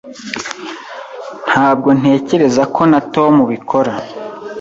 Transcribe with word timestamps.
Ntabwo 1.49 1.89
ntekereza 1.99 2.63
ko 2.75 2.81
na 2.91 2.99
Tom 3.13 3.33
bikora. 3.51 3.93